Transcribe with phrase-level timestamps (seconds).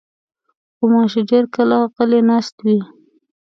[0.77, 2.79] غوماشې ډېر کله غلې ناستې وي.